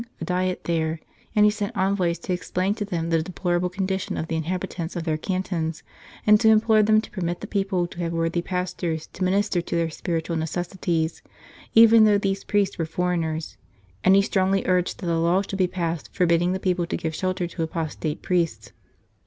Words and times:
a 0.19 0.25
Diet 0.25 0.63
there, 0.63 0.99
and 1.35 1.45
he 1.45 1.51
sent 1.51 1.77
envoys 1.77 2.17
to 2.17 2.33
explain 2.33 2.73
to 2.73 2.83
them 2.85 3.11
the 3.11 3.21
deplorable 3.21 3.69
condition 3.69 4.17
of 4.17 4.27
the 4.27 4.35
inhabitants 4.35 4.95
of 4.95 5.03
their 5.03 5.15
cantons, 5.15 5.83
and 6.25 6.39
to 6.39 6.49
implore 6.49 6.81
them 6.81 6.99
to 7.01 7.11
permit 7.11 7.39
the 7.39 7.45
people 7.45 7.85
to 7.85 7.99
have 7.99 8.11
worthy 8.11 8.41
pastors 8.41 9.05
to 9.13 9.23
minister 9.23 9.61
to 9.61 9.75
their 9.75 9.91
spiritual 9.91 10.37
necessities, 10.37 11.21
even 11.75 12.03
though 12.05 12.17
these 12.17 12.43
priests 12.43 12.79
were 12.79 12.85
foreigners, 12.87 13.57
and 14.03 14.15
he 14.15 14.23
strongly 14.23 14.65
urged 14.65 14.97
that 14.99 15.13
a 15.13 15.19
law 15.19 15.43
should 15.43 15.59
be 15.59 15.67
passed 15.67 16.11
forbidding 16.11 16.51
the 16.51 16.59
people 16.59 16.87
to 16.87 16.97
give 16.97 17.13
shelter 17.13 17.45
to 17.45 17.61
apostate 17.61 18.23
priests. 18.23 18.71